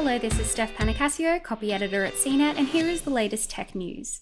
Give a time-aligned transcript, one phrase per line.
[0.00, 3.74] Hello, this is Steph Panecasio, copy editor at CNET, and here is the latest tech
[3.74, 4.20] news.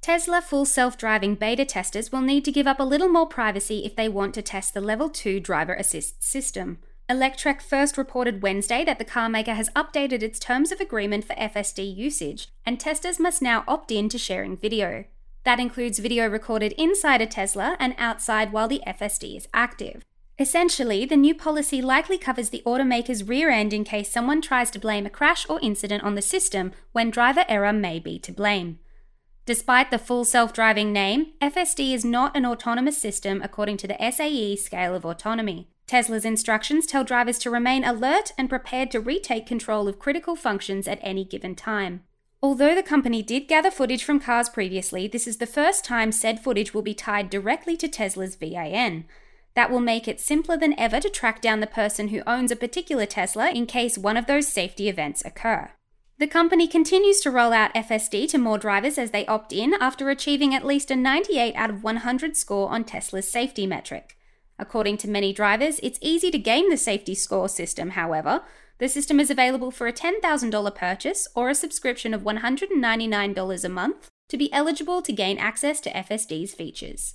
[0.00, 3.84] Tesla full self driving beta testers will need to give up a little more privacy
[3.84, 6.78] if they want to test the Level 2 driver assist system.
[7.08, 11.96] Electrek first reported Wednesday that the carmaker has updated its terms of agreement for FSD
[11.96, 15.04] usage, and testers must now opt in to sharing video.
[15.44, 20.04] That includes video recorded inside a Tesla and outside while the FSD is active.
[20.38, 24.78] Essentially, the new policy likely covers the automaker's rear end in case someone tries to
[24.78, 28.78] blame a crash or incident on the system when driver error may be to blame.
[29.46, 34.10] Despite the full self driving name, FSD is not an autonomous system according to the
[34.10, 35.68] SAE scale of autonomy.
[35.86, 40.88] Tesla's instructions tell drivers to remain alert and prepared to retake control of critical functions
[40.88, 42.02] at any given time.
[42.42, 46.40] Although the company did gather footage from cars previously, this is the first time said
[46.42, 49.06] footage will be tied directly to Tesla's VIN.
[49.56, 52.56] That will make it simpler than ever to track down the person who owns a
[52.56, 55.70] particular Tesla in case one of those safety events occur.
[56.18, 60.10] The company continues to roll out FSD to more drivers as they opt in after
[60.10, 64.18] achieving at least a 98 out of 100 score on Tesla's safety metric.
[64.58, 68.42] According to many drivers, it's easy to game the safety score system, however.
[68.78, 74.08] The system is available for a $10,000 purchase or a subscription of $199 a month
[74.28, 77.14] to be eligible to gain access to FSD's features.